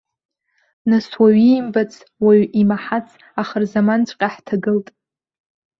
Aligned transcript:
Нас 0.89 1.07
уаҩ 1.21 1.39
иимбац, 1.47 1.93
уаҩ 2.23 2.43
имаҳац 2.61 3.07
ахырзаманҵәҟьа 3.41 4.29
ҳҭагылт. 4.33 4.87